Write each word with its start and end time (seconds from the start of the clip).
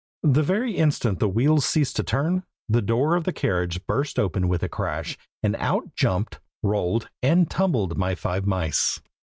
The 0.23 0.41
very 0.41 0.77
instant 0.77 1.19
the 1.19 1.29
wheels 1.29 1.63
ceased 1.63 1.95
to 1.97 2.03
turn, 2.03 2.41
the 2.67 2.81
door 2.81 3.15
of 3.15 3.23
the 3.23 3.31
carriage 3.31 3.85
burst 3.85 4.17
open 4.17 4.47
with 4.47 4.63
a 4.63 4.67
crash, 4.67 5.15
and 5.43 5.55
out 5.57 5.93
jumped, 5.95 6.39
rolled, 6.63 7.09
and 7.21 7.47
tumbled 7.47 7.99
my 7.99 8.15
five 8.15 8.47
mice. 8.47 8.99